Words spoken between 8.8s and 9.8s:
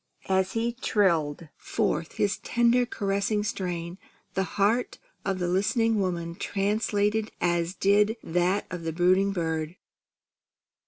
the brooding bird.